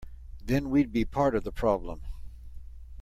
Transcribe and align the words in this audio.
Then 0.43 0.71
we’d 0.71 0.91
be 0.91 1.05
part 1.05 1.35
of 1.35 1.43
the 1.43 1.51
problem. 1.51 2.01